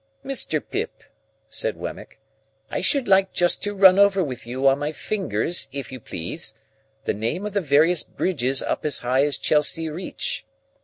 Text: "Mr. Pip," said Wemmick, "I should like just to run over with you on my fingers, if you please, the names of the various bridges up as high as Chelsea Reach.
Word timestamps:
"Mr. 0.25 0.59
Pip," 0.67 1.03
said 1.47 1.77
Wemmick, 1.77 2.17
"I 2.71 2.81
should 2.81 3.07
like 3.07 3.33
just 3.33 3.61
to 3.61 3.75
run 3.75 3.99
over 3.99 4.23
with 4.23 4.47
you 4.47 4.67
on 4.67 4.79
my 4.79 4.91
fingers, 4.91 5.69
if 5.71 5.91
you 5.91 5.99
please, 5.99 6.55
the 7.05 7.13
names 7.13 7.45
of 7.45 7.53
the 7.53 7.61
various 7.61 8.01
bridges 8.01 8.63
up 8.63 8.83
as 8.83 8.97
high 9.05 9.23
as 9.23 9.37
Chelsea 9.37 9.89
Reach. 9.89 10.43